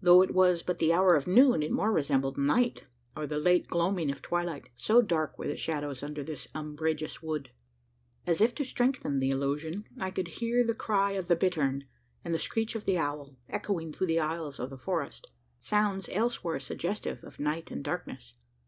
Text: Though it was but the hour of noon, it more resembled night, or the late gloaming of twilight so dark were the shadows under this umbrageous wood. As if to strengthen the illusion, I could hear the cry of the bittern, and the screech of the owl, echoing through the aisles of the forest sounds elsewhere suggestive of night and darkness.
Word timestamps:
Though 0.00 0.22
it 0.22 0.34
was 0.34 0.60
but 0.64 0.80
the 0.80 0.92
hour 0.92 1.14
of 1.14 1.28
noon, 1.28 1.62
it 1.62 1.70
more 1.70 1.92
resembled 1.92 2.36
night, 2.36 2.86
or 3.16 3.28
the 3.28 3.38
late 3.38 3.68
gloaming 3.68 4.10
of 4.10 4.20
twilight 4.20 4.70
so 4.74 5.00
dark 5.00 5.38
were 5.38 5.46
the 5.46 5.54
shadows 5.54 6.02
under 6.02 6.24
this 6.24 6.48
umbrageous 6.52 7.22
wood. 7.22 7.52
As 8.26 8.40
if 8.40 8.56
to 8.56 8.64
strengthen 8.64 9.20
the 9.20 9.30
illusion, 9.30 9.84
I 10.00 10.10
could 10.10 10.26
hear 10.42 10.64
the 10.66 10.74
cry 10.74 11.12
of 11.12 11.28
the 11.28 11.36
bittern, 11.36 11.84
and 12.24 12.34
the 12.34 12.40
screech 12.40 12.74
of 12.74 12.86
the 12.86 12.98
owl, 12.98 13.36
echoing 13.48 13.92
through 13.92 14.08
the 14.08 14.18
aisles 14.18 14.58
of 14.58 14.68
the 14.68 14.76
forest 14.78 15.30
sounds 15.60 16.08
elsewhere 16.10 16.58
suggestive 16.58 17.22
of 17.22 17.38
night 17.38 17.70
and 17.70 17.84
darkness. 17.84 18.34